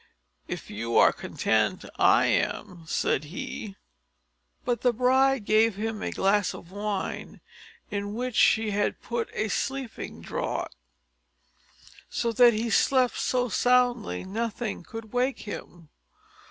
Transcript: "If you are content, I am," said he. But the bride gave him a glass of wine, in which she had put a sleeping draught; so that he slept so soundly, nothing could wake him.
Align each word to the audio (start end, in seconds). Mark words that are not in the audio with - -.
"If 0.47 0.71
you 0.71 0.97
are 0.97 1.13
content, 1.13 1.85
I 1.99 2.25
am," 2.25 2.85
said 2.87 3.25
he. 3.25 3.75
But 4.65 4.81
the 4.81 4.91
bride 4.93 5.45
gave 5.45 5.75
him 5.75 6.01
a 6.01 6.09
glass 6.09 6.55
of 6.55 6.71
wine, 6.71 7.39
in 7.91 8.15
which 8.15 8.35
she 8.35 8.71
had 8.71 9.03
put 9.03 9.29
a 9.33 9.47
sleeping 9.47 10.19
draught; 10.23 10.75
so 12.09 12.31
that 12.31 12.53
he 12.55 12.71
slept 12.71 13.19
so 13.19 13.47
soundly, 13.47 14.23
nothing 14.23 14.81
could 14.81 15.13
wake 15.13 15.41
him. 15.41 15.89